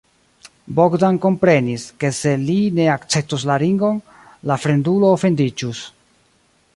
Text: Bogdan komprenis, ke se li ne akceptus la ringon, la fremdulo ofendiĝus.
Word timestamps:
Bogdan 0.77 1.19
komprenis, 1.25 1.85
ke 2.03 2.11
se 2.21 2.33
li 2.45 2.55
ne 2.79 2.89
akceptus 2.95 3.45
la 3.51 3.57
ringon, 3.65 4.01
la 4.53 4.57
fremdulo 4.65 5.13
ofendiĝus. 5.19 5.85